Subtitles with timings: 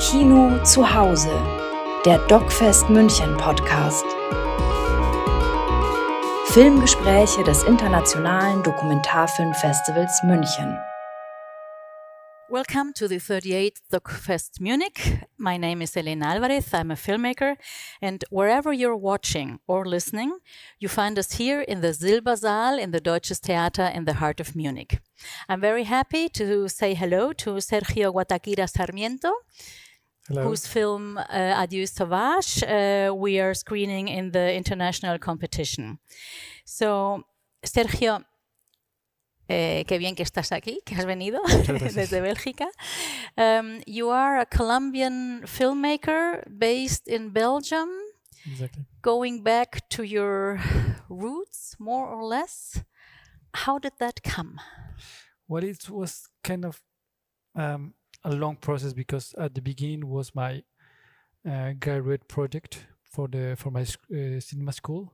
[0.00, 1.30] Kino zu Hause,
[2.06, 4.06] der DocFest München Podcast.
[6.46, 10.78] Filmgespräche des Internationalen Dokumentarfilmfestivals München.
[12.48, 15.20] Welcome to the 38th DocFest Munich.
[15.36, 16.72] My name is Elena Alvarez.
[16.72, 17.56] I'm a filmmaker.
[18.00, 20.32] And wherever you're watching or listening,
[20.78, 24.56] you find us here in the Silbersaal in the Deutsches Theater in the heart of
[24.56, 24.98] Munich.
[25.46, 29.32] I'm very happy to say hello to Sergio Guataquira Sarmiento.
[30.30, 30.44] Hello.
[30.44, 31.22] Whose film uh,
[31.56, 35.98] Adieu Sauvage uh, we are screening in the international competition.
[36.64, 37.24] So,
[37.66, 38.24] Sergio,
[39.48, 41.40] Eh, qué bien que estás aquí, que has venido
[41.96, 42.68] desde Bélgica.
[43.36, 47.88] Um, you are a Colombian filmmaker based in Belgium.
[48.46, 48.84] Exactly.
[49.02, 50.60] Going back to your
[51.08, 52.84] roots, more or less.
[53.52, 54.60] How did that come?
[55.48, 56.80] Well, it was kind of
[57.56, 60.62] um, a long process because at the beginning was my
[61.48, 65.12] uh, graduate project for the for my uh, cinema school,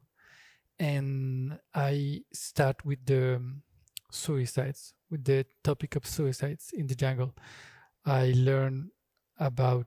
[0.78, 3.62] and I start with the um,
[4.10, 7.34] suicides, with the topic of suicides in the jungle,
[8.04, 8.90] I learned
[9.38, 9.86] about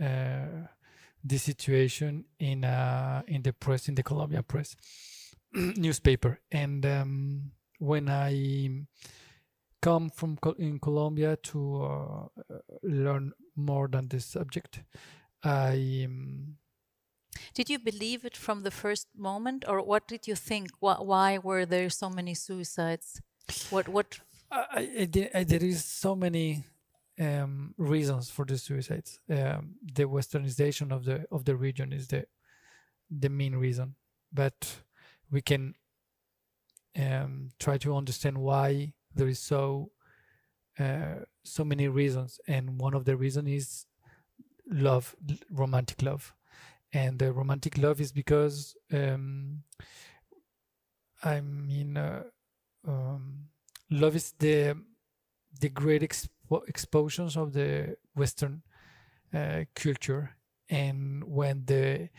[0.00, 0.66] uh,
[1.22, 4.76] the situation in uh, in the press, in the Colombian press.
[5.52, 8.84] Newspaper, and um, when I
[9.82, 12.26] come from in Colombia to uh,
[12.82, 14.82] learn more than this subject,
[15.42, 16.04] I.
[16.06, 16.56] Um,
[17.54, 20.70] did you believe it from the first moment, or what did you think?
[20.80, 23.20] Why were there so many suicides?
[23.70, 24.20] What what?
[24.50, 26.64] I, I, I, there is so many
[27.20, 29.20] um, reasons for the suicides.
[29.30, 32.26] Um, the westernization of the of the region is the
[33.10, 33.94] the main reason,
[34.32, 34.82] but
[35.30, 35.74] we can
[36.98, 39.90] um, try to understand why there is so
[40.78, 43.86] uh, so many reasons, and one of the reasons is
[44.70, 45.14] love,
[45.50, 46.34] romantic love,
[46.92, 49.62] and the romantic love is because um,
[51.22, 51.96] I mean.
[51.96, 52.24] Uh,
[52.88, 53.48] um,
[53.90, 54.76] love is the
[55.60, 56.68] the great expo-
[57.36, 58.62] of the Western
[59.34, 60.36] uh, culture,
[60.70, 62.10] and when the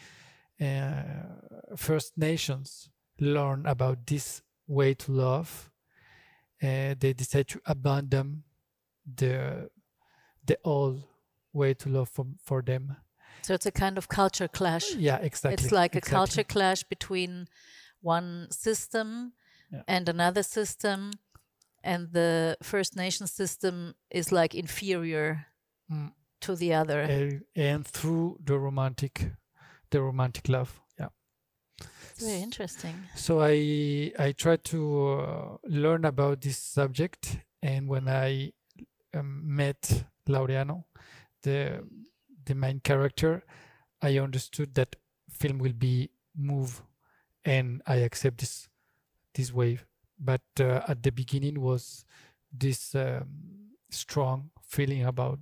[0.62, 2.90] uh, First Nations
[3.20, 5.71] learn about this way to love,
[6.62, 8.44] uh, they decide to abandon
[9.06, 9.70] the
[10.46, 11.04] the old
[11.54, 12.96] way to love for, for them.
[13.44, 14.96] So it's a kind of culture clash.
[14.96, 15.54] Yeah, exactly.
[15.54, 16.16] It's like exactly.
[16.16, 17.48] a culture clash between
[18.02, 19.34] one system
[19.72, 19.82] yeah.
[19.88, 21.12] and another system
[21.84, 25.48] and the first nation system is like inferior
[25.92, 26.12] mm.
[26.42, 29.32] to the other and, and, through the romantic
[29.90, 30.80] the romantic love
[32.22, 32.96] very interesting.
[33.16, 38.52] So i i tried to uh, learn about this subject and when i
[39.14, 40.84] um, met laureano
[41.44, 41.84] the
[42.46, 43.44] the main character
[44.02, 44.96] i understood that
[45.30, 46.82] film will be move
[47.46, 48.70] and i accept this
[49.34, 49.86] this wave.
[50.20, 52.06] But uh, at the beginning was
[52.52, 53.26] this um,
[53.90, 55.40] strong feeling about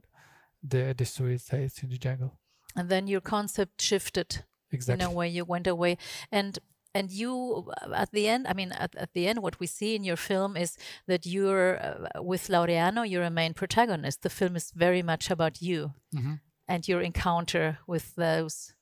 [0.64, 2.38] the the suicides in the jungle.
[2.76, 5.98] And then your concept shifted exactly in a way you went away
[6.32, 6.60] and
[6.94, 10.04] and you at the end i mean at, at the end what we see in
[10.04, 14.72] your film is that you're uh, with laureano you're a main protagonist the film is
[14.76, 16.36] very much about you mm-hmm.
[16.68, 18.74] and your encounter with those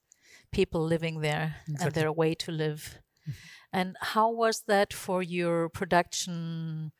[0.52, 1.86] people living there exactly.
[1.86, 3.34] and their way to live mm-hmm.
[3.74, 6.92] And how was that for your production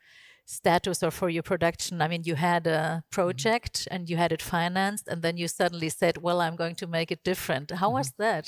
[0.48, 2.02] status or for your production?
[2.02, 3.00] I mean, you had a mm-hmm.
[3.12, 3.96] project mm -hmm.
[3.96, 7.14] and you had it financed, and then you suddenly said, "Well, I'm going to make
[7.14, 7.98] it different." How mm -hmm.
[7.98, 8.44] was that?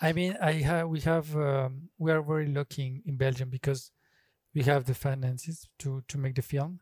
[0.00, 3.90] I mean, I have we have um, we are very lucky in Belgium because
[4.54, 6.80] we have the finances to to make the film,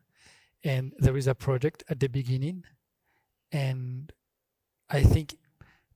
[0.63, 2.65] and there is a project at the beginning,
[3.51, 4.11] and
[4.99, 5.33] I think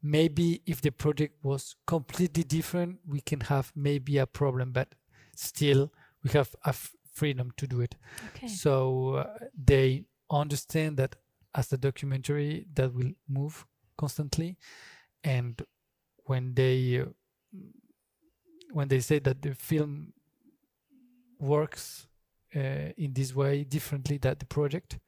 [0.01, 4.88] maybe if the project was completely different we can have maybe a problem but
[5.35, 5.91] still
[6.23, 6.73] we have a
[7.19, 7.95] freedom to do it
[8.29, 8.47] okay.
[8.47, 9.28] so uh,
[9.72, 11.16] they understand that
[11.55, 13.65] as a documentary that will move
[13.97, 14.57] constantly
[15.24, 15.62] and
[16.25, 17.06] when they uh,
[18.71, 20.13] when they say that the film
[21.39, 22.07] works
[22.56, 25.00] uh, in this way differently than the project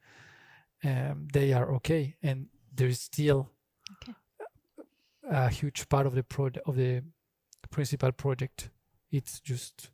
[0.84, 3.48] um, they are okay and there is still
[3.94, 4.14] okay
[5.30, 7.02] a huge part of the pro of the
[7.70, 8.70] principal project.
[9.10, 9.90] It's just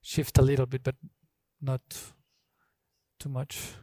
[0.00, 0.94] shift a little bit, but
[1.60, 2.12] not
[3.18, 3.74] too much.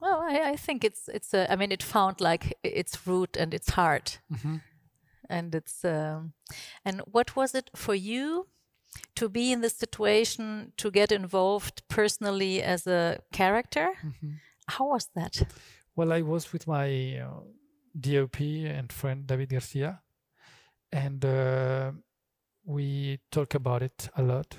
[0.00, 1.50] Well, I, I think it's it's a.
[1.50, 4.60] I mean, it found like its root and its heart, mm -hmm.
[5.28, 5.84] and it's.
[5.84, 6.34] Um,
[6.84, 8.48] and what was it for you
[9.14, 13.86] to be in this situation to get involved personally as a character?
[14.02, 14.40] Mm -hmm.
[14.66, 15.46] How was that?
[15.96, 17.42] Well, I was with my uh,
[18.00, 18.40] DOP
[18.78, 20.02] and friend David Garcia,
[20.92, 21.92] and uh,
[22.64, 24.56] we talk about it a lot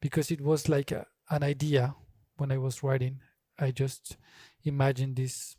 [0.00, 1.94] because it was like a, an idea
[2.36, 3.20] when I was writing.
[3.58, 4.16] I just
[4.64, 5.56] imagined this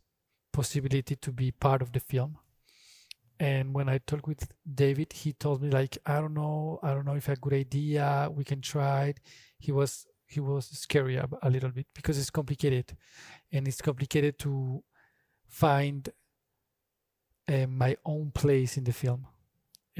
[0.52, 2.38] possibility to be part of the film.
[3.40, 7.06] And when I talked with David, he told me like, I don't know, I don't
[7.06, 8.30] know if a good idea.
[8.32, 9.20] We can try it.
[9.58, 12.96] He was he was scary a, a little bit because it's complicated,
[13.52, 14.84] and it's complicated to
[15.50, 16.08] find
[17.50, 19.28] uh, my own place in the film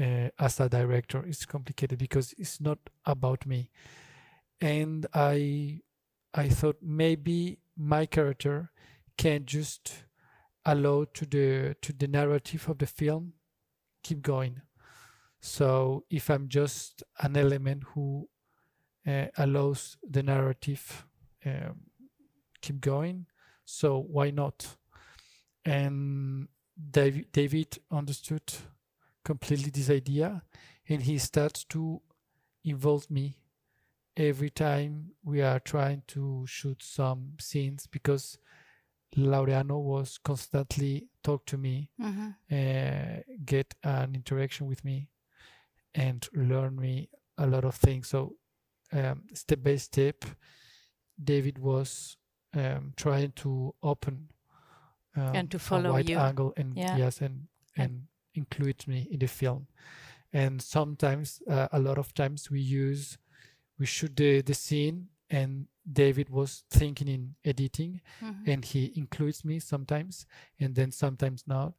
[0.00, 1.24] uh, as a director.
[1.26, 3.70] It's complicated because it's not about me,
[4.62, 5.80] and I
[6.32, 8.70] I thought maybe my character
[9.18, 10.04] can just
[10.64, 13.34] allow to the to the narrative of the film
[14.02, 14.62] keep going.
[15.40, 18.28] So if I'm just an element who
[19.06, 21.06] uh, allows the narrative
[21.44, 21.80] um,
[22.60, 23.26] keep going,
[23.64, 24.76] so why not?
[25.64, 26.48] And
[26.90, 28.52] David, David understood
[29.24, 30.42] completely this idea,
[30.88, 32.00] and he starts to
[32.64, 33.41] involve me
[34.16, 38.38] every time we are trying to shoot some scenes because
[39.16, 42.28] Laureano was constantly talk to me, Mm-hmm.
[42.50, 45.08] uh, get an interaction with me,
[45.94, 48.08] and learn me a lot of things.
[48.08, 48.36] So
[48.92, 50.24] um, step by step,
[51.22, 52.16] David was
[52.54, 54.28] um, trying to open
[55.16, 56.18] um, And to follow wide you.
[56.18, 56.96] angle and Yeah.
[56.96, 58.02] yes, and And- and
[58.34, 59.66] include me in the film.
[60.32, 63.18] And sometimes, uh, a lot of times, we use
[63.82, 64.96] we shoot the the scene,
[65.38, 65.50] and
[66.02, 67.92] David was thinking in editing,
[68.22, 68.50] Mm-hmm.
[68.50, 70.14] and he includes me sometimes
[70.60, 71.70] and then sometimes not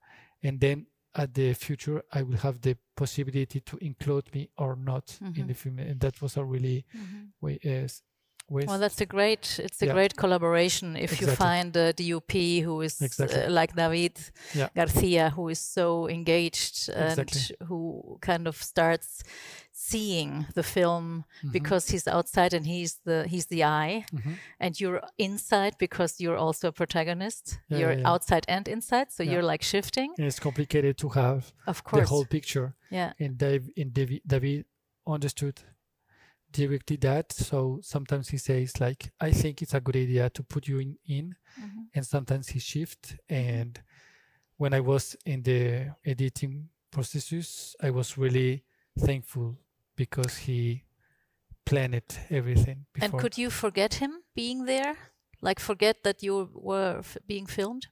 [0.45, 0.77] and then
[1.15, 5.47] at the future i will have the possibility to include me or not in Mhm.
[5.47, 7.23] the film and that was a really Mm-hmm.
[7.45, 8.01] way is ways
[8.49, 9.59] Well, that's a great.
[9.59, 9.93] It's a Yeah.
[9.93, 13.41] great collaboration if you find a DOP who is Exactly.
[13.43, 14.17] uh, like David
[14.53, 14.69] Yeah.
[14.75, 17.55] Garcia, who is so engaged and Exactly.
[17.67, 19.23] who kind of starts
[19.71, 21.51] seeing the film Mhm.
[21.51, 24.37] because he's outside and he's the he's the eye, Mhm.
[24.59, 27.59] and you're inside because you're also a protagonist.
[27.69, 30.13] Yeah, you're outside and inside, so you're like shifting.
[30.17, 33.13] And it's complicated to have Of course the whole picture yeah.
[33.19, 34.65] and Dave and David, David
[35.07, 35.61] understood
[36.53, 40.67] directly that so sometimes he says like i think it's a good idea to put
[40.67, 41.87] you in, in Mhm.
[41.95, 43.81] and sometimes he shift and
[44.57, 45.61] when i was in the
[46.05, 48.63] editing processes i was really
[49.07, 49.57] thankful
[49.95, 50.83] because he
[51.65, 54.95] planned everything before And could you forget him being there?
[55.41, 57.87] Like forget that you were f- being filmed,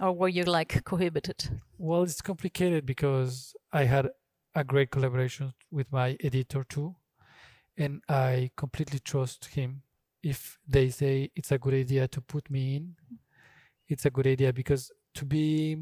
[0.00, 1.38] or were you like cohabited?
[1.78, 4.08] well it's complicated because i had
[4.54, 6.94] a great collaboration with my editor too
[7.76, 9.82] and i completely trust him.
[10.22, 12.96] If they say it's a good idea to put me in
[13.88, 15.76] it's a good idea because to be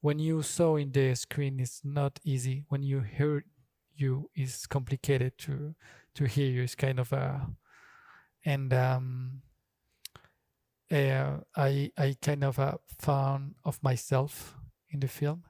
[0.00, 2.64] when you saw in the screen it's not easy.
[2.68, 3.44] When you hear
[3.94, 5.74] you is complicated to
[6.14, 6.62] to hear you.
[6.62, 7.46] It's kind of a
[8.44, 9.42] and um
[10.90, 14.56] uh, i i kind of uh, found of myself
[14.90, 15.44] in the film.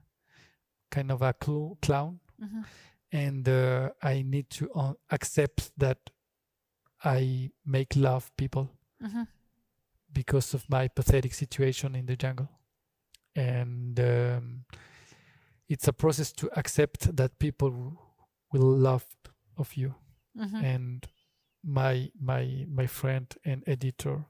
[0.90, 2.20] Kind of a cl- clown.
[2.42, 2.64] Mhm.
[3.12, 5.98] And uh, i need to uh, accept that
[7.04, 8.68] i make love people
[9.00, 9.26] Mhm.
[10.12, 12.48] because of my pathetic situation in the jungle
[13.36, 14.64] and um,
[15.69, 17.70] it's a process to accept that people
[18.52, 19.06] will love
[19.56, 19.94] of you
[20.36, 20.64] Mhm.
[20.64, 21.06] and
[21.62, 24.24] my my my friend and editor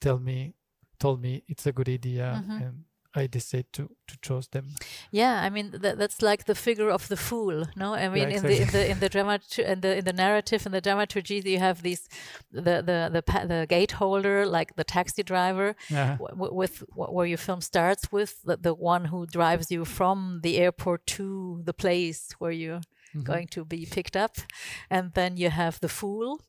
[0.00, 0.54] tell me
[0.98, 2.62] told me it's a good idea Mhm.
[2.62, 4.66] and i decided to to trust them
[5.10, 7.94] Yeah, I mean that, that's like the figure of the fool, no?
[7.94, 9.38] I mean, in the in the in the drama
[9.72, 12.02] in the in the narrative in the dramaturgy, you have these
[12.64, 17.12] the the the the gate holder, like the taxi driver, yeah w- w- with wh-
[17.14, 21.26] where your film starts with the, the one who drives you from the airport to
[21.68, 22.82] the place where you're
[23.14, 23.24] Mhm.
[23.24, 24.34] going to be picked up,
[24.90, 26.40] and then you have the fool.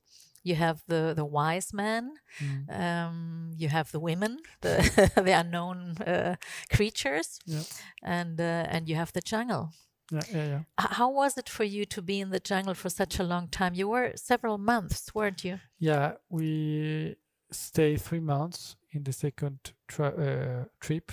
[0.44, 2.68] You have the, the wise man, Mm.
[2.82, 6.36] um, you have the women, the, the unknown uh,
[6.76, 7.64] creatures, Yeah.
[8.02, 9.70] and uh, and you have the jungle.
[10.12, 10.62] yeah yeah yeah
[10.98, 13.74] how was it for you to be in the jungle for such a long time?
[13.76, 15.60] You were several months, weren't you?
[15.80, 17.16] Yeah, we
[17.52, 21.12] stay three months in the second tri- uh, trip.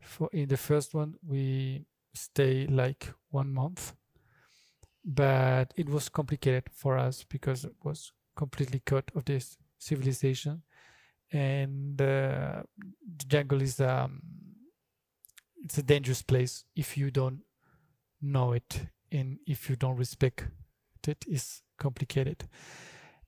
[0.00, 3.92] For in the first one, we stay like one month,
[5.04, 10.62] but it was complicated for us because it was completely cut of this civilization,
[11.32, 12.62] and uh,
[13.18, 14.22] the jungle is um,
[15.64, 17.40] it's a dangerous place if you don't
[18.22, 18.86] know it.
[19.12, 20.46] And if you don't respect
[21.08, 21.24] it.
[21.28, 22.48] Is complicated.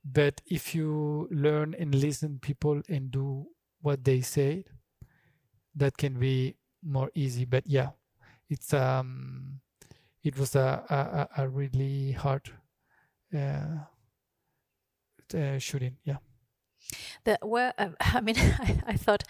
[0.03, 3.47] But if you learn and listen people and do
[3.81, 4.65] what they say
[5.75, 7.45] that can be more easy.
[7.45, 7.89] But yeah
[8.49, 9.61] it's um
[10.23, 12.51] it was a a, a- really hard
[13.35, 13.85] uh,
[15.59, 15.97] shooting.
[16.03, 16.17] Yeah.
[17.25, 19.23] The, where, uh, I mean, I, I thought,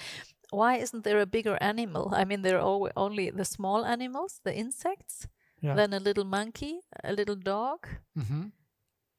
[0.51, 2.11] why isn't there a bigger animal?
[2.15, 5.27] I mean, there are alwa- only the small animals, the insects,
[5.61, 5.75] Yeah.
[5.75, 7.87] then a little monkey, a little dog.
[8.17, 8.43] Mm-hmm.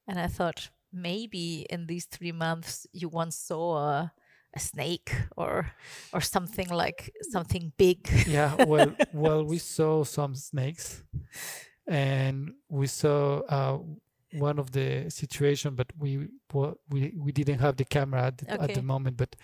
[0.08, 4.12] And I thought maybe in these three months you once saw a,
[4.56, 5.70] a snake or
[6.12, 8.08] or something like something big.
[8.26, 11.04] yeah well well we saw some snakes
[11.86, 13.78] and we saw uh,
[14.32, 16.28] one of the situation but we
[16.90, 19.34] we we didn't have the camera at the, at the moment but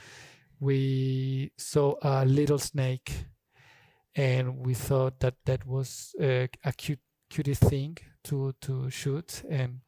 [0.61, 3.13] we saw a little snake
[4.15, 9.43] and we thought that that was uh, a cute cutie thing to to shoot.
[9.49, 9.81] And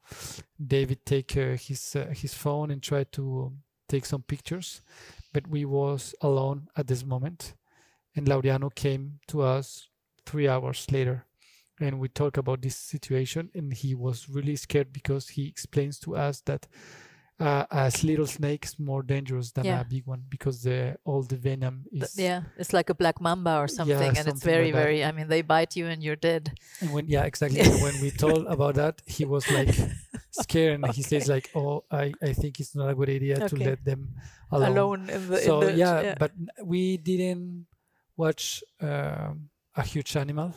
[0.64, 3.52] david take uh, his uh, his phone and try to
[3.88, 4.83] take some pictures
[5.33, 7.55] but we was alone at this moment.
[8.14, 9.88] And Laureano came to us
[10.26, 11.25] three hours later
[11.80, 16.16] and we talk about this situation and he was really scared because he explains to
[16.16, 16.66] us that
[17.40, 19.80] uh, a little snake is more dangerous than Yeah.
[19.82, 23.58] a big one because the all the venom is yeah, it's like a black mamba
[23.58, 25.04] or something, and it's very, like very.
[25.04, 26.50] I mean, they bite you and you're dead.
[26.80, 29.70] and when yeah exactly when we told about that he was like
[30.32, 33.54] scared and he says like oh I, I think it's not a good idea to
[33.56, 34.16] let them
[34.50, 35.37] alone, Alone, in the.
[35.38, 36.32] so in the, yeah, but
[36.64, 37.66] we didn't
[38.16, 40.54] watch um, a huge animal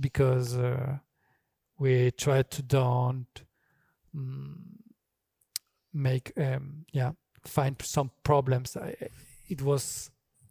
[0.00, 0.98] because uh,
[1.78, 3.42] we tried to don't
[4.14, 4.54] mm,
[5.92, 7.12] make um, yeah
[7.44, 8.94] find some problems I,
[9.48, 10.10] it was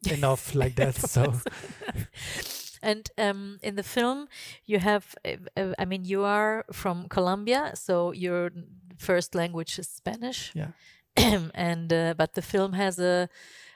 [0.10, 1.34] enough like that so
[2.82, 4.28] And um, in the film,
[4.66, 8.52] you have, uh, uh, I mean, you are from Colombia, so your
[8.98, 10.54] first language is Spanish.
[10.56, 10.72] Yeah.
[11.54, 13.28] and uh, but the film has a,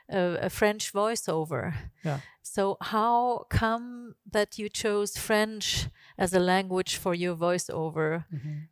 [0.08, 1.74] a a French voiceover.
[2.04, 2.20] Yeah.
[2.42, 8.68] So how come that you chose French as a language for your voiceover, Mhm.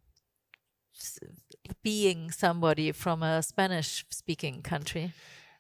[1.83, 5.13] being somebody from a Spanish-speaking country?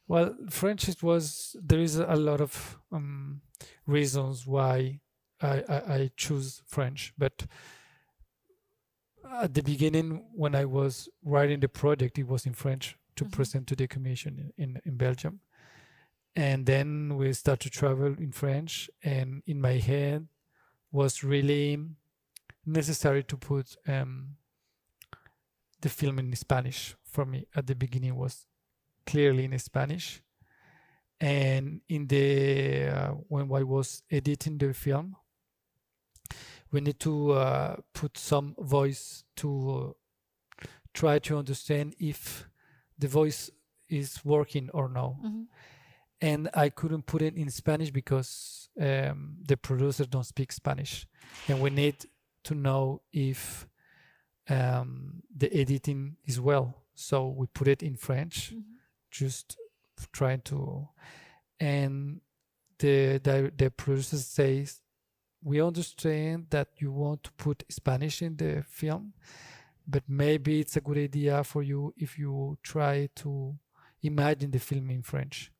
[0.08, 3.40] Well, French it was there is a lot of um,
[3.86, 5.00] reasons why
[5.40, 7.46] I, I, I choose French, but
[9.42, 13.32] at the beginning when I was writing the project, it was in French to Mhm.
[13.32, 15.40] present to the commission in, in Belgium,
[16.34, 20.28] and then we start to travel in French, and in my head
[20.90, 21.78] was really
[22.66, 24.36] necessary to put um,
[25.80, 27.46] the film in Spanish for me.
[27.54, 28.46] At the beginning was
[29.06, 30.22] clearly in Spanish.
[31.20, 35.16] And in the uh, when I was editing the film,
[36.72, 39.94] we need to uh, put some voice to
[40.64, 42.48] uh, try to understand if
[42.98, 43.50] the voice
[43.88, 45.18] is working or no.
[45.24, 45.46] Mhm.
[46.22, 51.06] And I couldn't put it in Spanish because um, the producers don't speak Spanish,
[51.48, 51.96] and we need
[52.44, 53.66] to know if
[54.48, 56.74] um, the editing is well.
[56.94, 58.62] So we put it in French Mhm.
[59.10, 59.56] just
[60.12, 60.88] trying to
[61.60, 62.20] and
[62.78, 64.80] the the, the producer says
[65.44, 69.12] we understand that you want to put spanish in the film
[69.86, 73.54] but maybe it's a good idea for you if you try to
[74.02, 75.52] imagine the film in french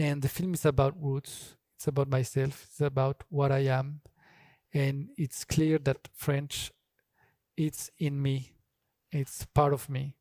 [0.00, 1.56] and the film is about roots.
[1.76, 2.66] It's about myself.
[2.70, 4.00] It's about what i am.
[4.72, 6.72] And it's clear that french
[7.54, 8.54] it's in me.
[9.12, 10.16] It's part of me.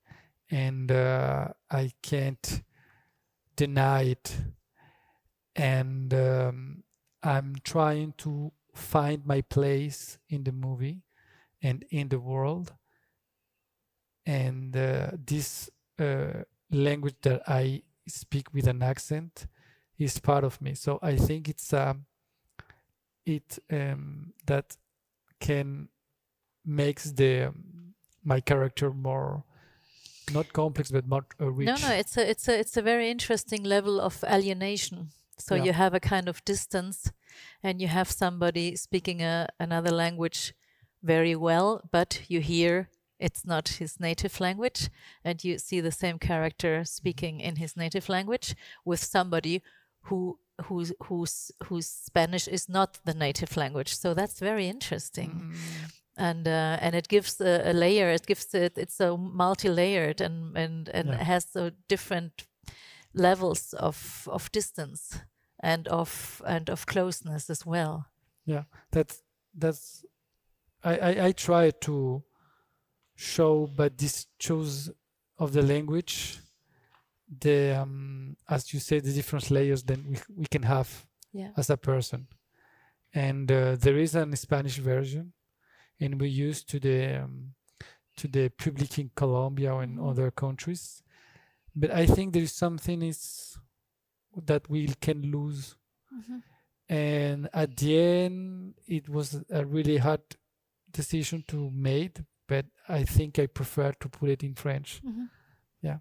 [0.51, 2.61] And uh, I can't
[3.55, 4.35] deny it.
[5.55, 6.83] And um,
[7.23, 11.03] I'm trying to find my place in the movie
[11.63, 12.73] and in the world.
[14.25, 19.47] And uh, this uh, language that I speak with an accent
[19.99, 20.73] is part of me.
[20.75, 22.05] So I think it's um,
[23.25, 24.77] it um, that
[25.39, 25.89] can
[26.65, 29.43] makes the um, my character more
[30.31, 31.67] not complex but more uh, rich.
[31.67, 35.09] No, no, it's a it's a it's a very interesting level of alienation.
[35.37, 35.63] So Yeah.
[35.65, 37.11] you have a kind of distance,
[37.63, 40.53] and you have somebody speaking a, another language
[41.01, 42.89] very well, but you hear
[43.19, 44.89] it's not his native language,
[45.23, 49.61] and you see the same character speaking in his native language with somebody
[50.01, 53.95] who whose whose whose Spanish is not the native language.
[53.95, 58.09] So that's very interesting Mm, and uh, and it gives a, a layer.
[58.13, 58.77] It gives it.
[58.77, 61.23] It's so multi-layered and and and Yeah.
[61.23, 62.47] has so different
[63.13, 65.21] levels of of distance
[65.63, 68.05] and of and of closeness as well.
[68.45, 69.23] Yeah, that's
[69.59, 70.05] that's
[70.83, 72.23] I, I I try to
[73.15, 74.91] show but this choose
[75.37, 76.39] of the language
[77.29, 81.51] the um, as you say the different layers then we, we can have Yeah.
[81.57, 82.27] as a person
[83.13, 85.33] and uh, there is an Spanish version,
[85.99, 87.53] and we use to the um,
[88.17, 90.09] to the public in Colombia and Mhm.
[90.09, 91.01] other countries.
[91.75, 93.57] But I think there is something is
[94.45, 95.75] that we can lose,
[96.13, 96.43] Mhm.
[96.87, 100.21] and at the end, it was a really hard
[100.91, 102.25] decision to made.
[102.47, 105.01] But I think I prefer to put it in French.
[105.03, 105.29] Mhm.
[105.81, 105.99] Yeah.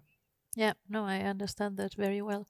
[0.59, 2.45] Yeah, no, I understand that very well.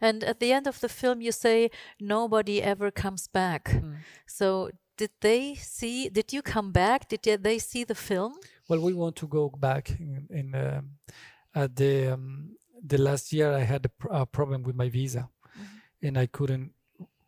[0.00, 3.70] And at the end of the film, you say nobody ever comes back.
[3.70, 3.98] Mm.
[4.26, 6.08] So, did they see?
[6.08, 7.08] Did you come back?
[7.08, 8.32] Did they- see the film?
[8.68, 10.98] Well, we want to go back in, in um,
[11.54, 12.56] at the um,
[12.88, 15.28] the last year I had a, pr- a problem with my visa,
[16.02, 16.72] and I couldn't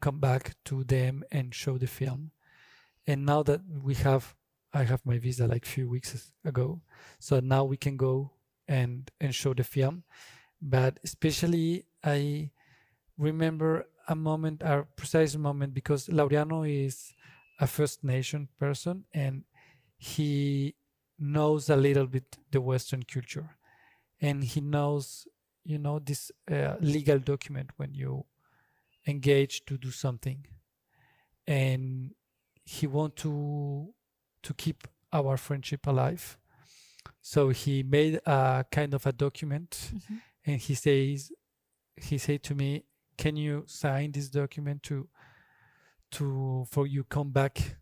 [0.00, 2.32] come back to them and show the film.
[3.06, 4.34] And now that we have,
[4.72, 6.80] I have my visa like few weeks ago,
[7.20, 8.33] so now we can go
[8.68, 10.04] and and show the film.
[10.60, 12.50] But especially I
[13.18, 17.12] remember a moment, a precise moment, because Laureano is
[17.60, 19.44] a First Nation person and
[19.96, 20.74] he
[21.18, 23.56] knows a little bit the Western culture,
[24.20, 25.26] and he knows,
[25.64, 28.24] you know, this uh, legal document when you
[29.06, 30.44] engage to do something,
[31.46, 32.10] and
[32.64, 33.94] he want to
[34.42, 36.36] to keep our friendship alive.
[37.22, 40.20] So he made a kind of a document, Mhm.
[40.46, 41.32] and he says,
[41.96, 42.84] he said to me,
[43.16, 45.08] "Can you sign this document to
[46.10, 47.76] to for you come back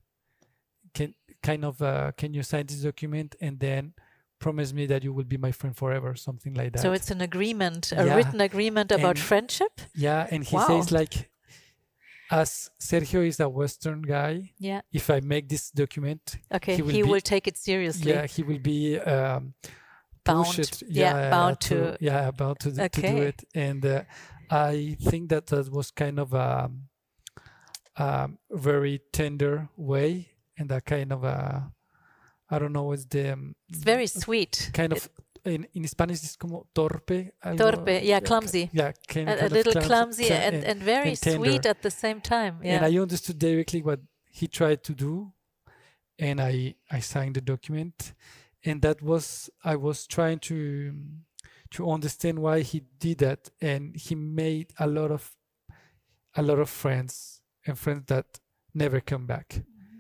[0.95, 3.93] can kind of uh, can you sign this document and then
[4.39, 7.21] promise me that you will be my friend forever something like that So it's an
[7.21, 8.15] agreement, a Yeah.
[8.17, 9.81] written agreement about And- friendship.
[9.95, 10.67] yeah and he Wow.
[10.69, 11.31] says like
[12.33, 14.81] as sergio is a western guy Yeah.
[14.93, 16.77] if i make this document Okay.
[16.77, 18.11] He He will will, take it seriously.
[18.13, 19.55] yeah he will be um
[20.25, 20.59] Bound.
[20.59, 24.03] it Yeah, bound to- yeah bound to, to do it and uh,
[24.51, 26.71] i think that that was kind of a
[27.97, 31.71] um, very tender way and a kind of a
[32.51, 34.71] i don't know what's the um, It's very sweet.
[34.73, 35.09] kind of
[35.45, 38.71] in, in Spanish it's como torpe algo- Torpe, yeah, clumsy.
[38.73, 41.83] yeah kind, A, a of little clumsy, clumsy cla- and, and very and sweet at
[41.83, 42.59] the same time.
[42.63, 42.87] and Yeah.
[42.87, 44.01] I understood directly what
[44.31, 45.33] he tried to do,
[46.19, 48.15] and I I signed the document,
[48.65, 50.95] and that was I was trying to
[51.71, 55.35] to understand why he did that, and he made a lot of
[56.35, 58.39] a lot of friends and friends that
[58.75, 59.99] never come back, mm-hmm.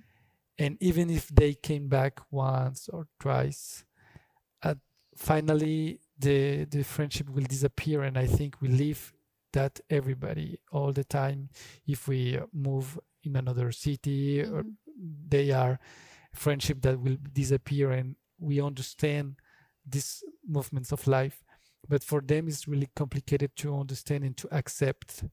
[0.59, 3.92] and even if they came back once or twice, at
[5.17, 9.13] finally the the friendship will disappear, and I think we leave
[9.53, 11.51] that everybody all the time.
[11.87, 14.65] If we move in another city or
[15.29, 15.79] they are
[16.35, 19.37] friendship that will disappear and we understand
[19.87, 21.45] these movements of life.
[21.89, 25.25] But for them it's really complicated to understand and to accept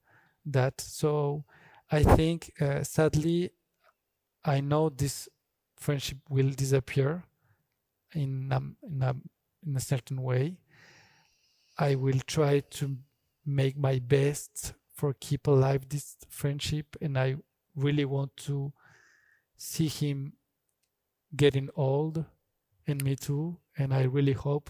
[0.45, 0.81] that.
[0.81, 1.45] So
[1.91, 3.51] i think uh, sadly
[4.45, 5.27] i know this
[5.77, 7.23] friendship will disappear
[8.13, 9.15] in a, in a
[9.65, 10.57] in a certain way.
[11.77, 12.97] I will try to
[13.45, 17.35] make my best for keep alive this friendship and i
[17.75, 18.71] really want to
[19.57, 20.33] see him
[21.35, 22.25] getting old
[22.85, 24.69] and me too and i really hope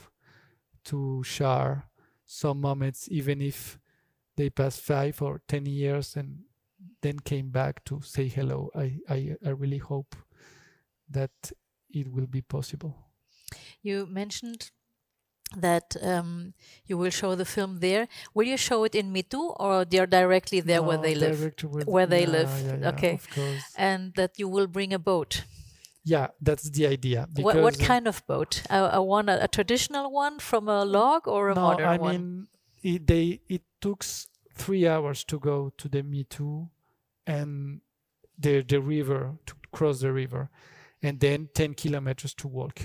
[0.84, 1.90] to share
[2.26, 3.80] some moments even if
[4.38, 6.40] they pass five or ten years and
[7.02, 8.70] then came back to say hello.
[8.76, 10.16] I i, I really hope
[11.10, 11.32] that
[11.90, 12.96] it will be possible.
[13.82, 14.72] You mentioned
[15.58, 16.54] that um,
[16.86, 18.08] you will show the film there.
[18.34, 21.42] Will you show it in Mitu or they're directly there where they live?
[21.64, 23.14] with- Where they yeah, live, yeah, yeah, okay.
[23.14, 23.64] of course.
[23.76, 25.44] And that you will bring a boat.
[26.06, 28.64] yeah that's the idea What, what uh, kind of boat?
[28.70, 31.98] A, a one, a, a traditional one from a log or a no, modern I
[31.98, 32.12] one?
[32.12, 32.48] mean,
[32.82, 34.04] it, they it took
[34.56, 36.70] three hours to go to the Mitu
[37.28, 37.82] and
[38.38, 40.50] the the river to cross the river,
[41.04, 42.78] and then ten kilometers to walk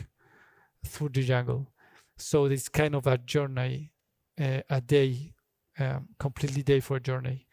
[0.85, 1.69] through the jungle.
[2.17, 3.93] So it's kind of a journey,
[4.41, 5.35] uh, a day,
[5.79, 7.47] um, completely day for a journey,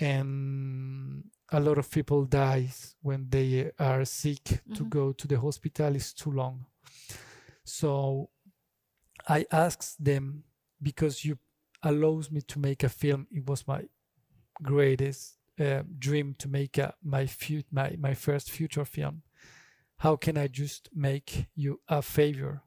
[0.00, 4.90] and a lot of people dies when they are sick to Mhm.
[4.90, 5.94] go to the hospital.
[5.96, 6.66] It's too long,
[7.64, 8.30] so
[9.28, 10.44] I asked them
[10.82, 11.38] because you
[11.82, 13.26] allows me to make a film.
[13.30, 13.88] It was my
[14.62, 19.22] greatest uh, dream to make a, my fut- my my first future film.
[19.98, 22.63] How can I just make you a favor?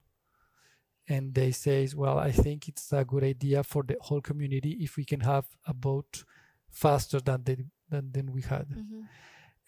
[1.10, 4.98] And they says, well, I think it's a good idea for the whole community if
[4.98, 6.24] we can have a boat
[6.70, 7.58] faster than they,
[7.90, 9.08] than, than we had Mhm.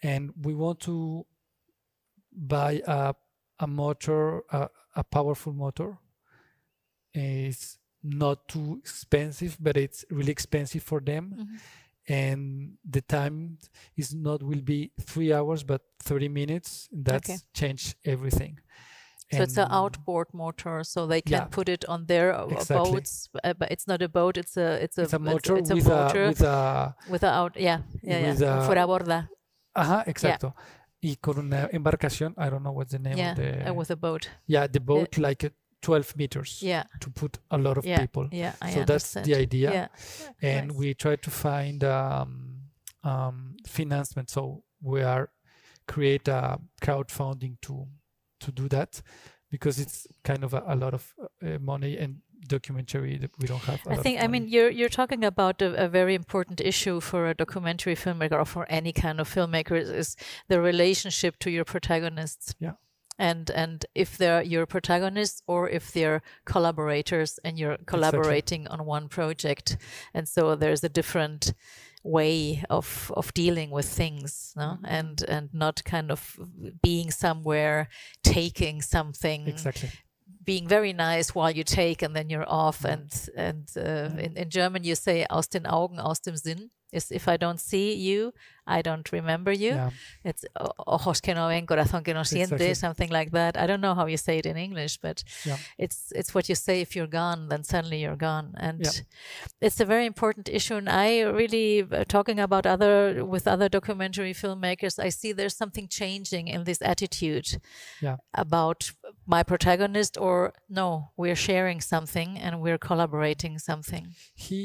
[0.02, 1.26] and we want to
[2.32, 3.14] buy a,
[3.58, 5.98] a motor a, a powerful motor
[7.12, 11.58] it's not too expensive but it's really expensive for them Mhm.
[12.08, 13.58] and the time
[13.96, 17.38] is not will be three hours but 30 minutes that's Okay.
[17.52, 18.58] change everything
[19.32, 21.44] So it's an outboard motor, so they can Yeah.
[21.50, 22.76] put it on their uh, Exactly.
[22.92, 24.36] boats, uh, but it's not a boat.
[24.36, 27.22] It's a it's a it's a motor it's, a with, motor a, with a with
[27.22, 27.56] a out.
[27.56, 28.58] Yeah, yeah, with yeah.
[28.58, 29.28] a- Fuera borda.
[29.76, 30.54] ajá exacto
[31.00, 33.90] y con una embarcación I don't know what's the name Yeah, of the uh, with
[33.92, 34.28] a boat.
[34.46, 38.28] yeah the boat like uh, 12 meters Yeah, to put a lot of yeah, people
[38.32, 38.54] yeah.
[38.60, 39.88] I so that's the idea Yeah,
[40.42, 40.76] and nice.
[40.76, 42.62] we try to find um,
[43.04, 45.28] um, financement so we are
[45.86, 47.86] create a crowdfunding to
[48.40, 49.02] to do that
[49.50, 53.62] because it's kind of a, a lot of uh, money and documentary that we don't
[53.62, 57.28] have I think I mean you're you're talking about a, a very important issue for
[57.28, 60.16] a documentary filmmaker or for any kind of filmmaker is, is
[60.48, 62.54] the relationship to your protagonists.
[62.58, 62.72] Yeah.
[63.18, 69.08] And and if they're your protagonists or if they're collaborators and you're collaborating on one
[69.08, 69.76] project,
[70.14, 71.52] and so there's a different
[72.02, 74.62] way of of dealing with things, no?
[74.62, 74.84] Mm-hmm.
[74.86, 76.38] and and not kind of
[76.82, 77.88] being somewhere
[78.22, 79.90] taking something exactly
[80.52, 82.92] being very nice while you take and then you're off Yeah.
[82.94, 83.10] and
[83.46, 87.28] and uh, in, in german you say aus den augen aus dem sinn is if
[87.28, 88.32] i don't see you
[88.76, 89.90] i don't remember you yeah
[90.30, 90.44] it's
[90.94, 92.74] ojos que no ven corazón que no siente Exactly.
[92.74, 95.58] something like that i don't know how you say it in english but Yeah.
[95.78, 99.04] it's it's what you say if you're gone then suddenly you're gone and Yeah.
[99.66, 104.34] it's a very important issue and i really uh, talking about other with other documentary
[104.34, 107.48] filmmakers i see there's something changing in this attitude
[108.02, 108.16] Yeah.
[108.34, 108.90] about
[109.30, 114.04] my protagonist or no we're sharing something and we're collaborating something.
[114.34, 114.58] He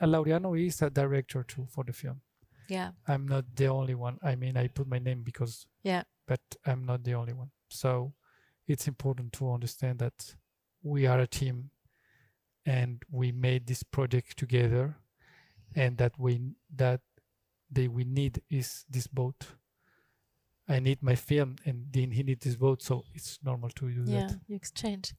[0.00, 2.20] uh, Laureano is a director too for the film.
[2.68, 2.90] Yeah.
[3.08, 4.18] I'm not the only one.
[4.22, 6.02] I mean i put my name because Yeah.
[6.26, 7.50] but i'm not the only one.
[7.68, 8.14] So
[8.68, 10.36] it's important to understand that
[10.82, 11.70] we are a team
[12.64, 14.96] and we made this project together
[15.74, 16.40] and that we
[16.76, 17.00] that
[17.70, 19.46] they we need is this boat
[20.72, 24.02] i need my film and then he needs his boat so it's normal to do
[24.06, 24.38] yeah that.
[24.48, 25.14] you exchange.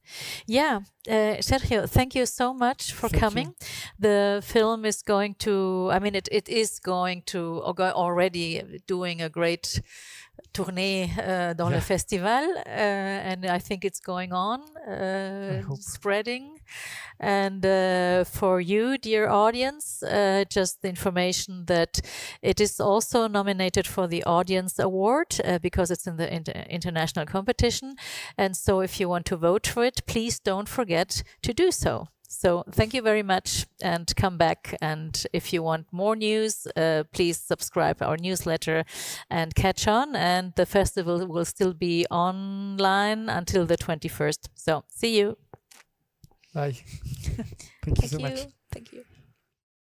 [0.46, 3.20] Yeah uh, sergio thank you so much for Thank you.
[3.20, 3.54] coming.
[3.98, 8.80] The film is going to i mean it, it is going to or go- already
[8.86, 9.80] doing a great
[10.52, 16.60] tournée uh, dans le festival uh, and i think it's going on uh, spreading.
[17.20, 22.00] And uh, for you dear audience uh, just the information that
[22.42, 27.26] it is also nominated for the audience award uh, because it's in the inter- international
[27.26, 27.94] competition.
[28.36, 32.08] And so if you want to vote for it please don't forget to do so
[32.34, 34.76] so thank you very much and come back.
[34.80, 38.84] And if you want more news uh, please subscribe our newsletter
[39.30, 40.16] and catch on.
[40.16, 45.36] And the festival will still be online until the 21st so see you.
[46.54, 46.72] Bye.
[47.82, 48.46] Thank you so thank much.
[48.70, 49.04] Thank you